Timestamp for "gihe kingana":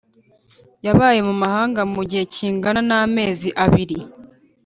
2.09-2.81